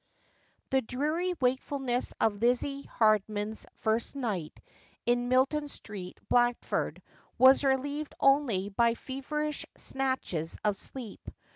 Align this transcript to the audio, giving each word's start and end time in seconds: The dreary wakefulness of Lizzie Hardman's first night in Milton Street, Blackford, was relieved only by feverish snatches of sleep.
The 0.71 0.81
dreary 0.81 1.35
wakefulness 1.39 2.11
of 2.19 2.41
Lizzie 2.41 2.81
Hardman's 2.81 3.67
first 3.75 4.15
night 4.15 4.59
in 5.05 5.29
Milton 5.29 5.67
Street, 5.67 6.19
Blackford, 6.27 7.03
was 7.37 7.63
relieved 7.63 8.15
only 8.19 8.69
by 8.69 8.95
feverish 8.95 9.63
snatches 9.77 10.57
of 10.65 10.75
sleep. 10.75 11.29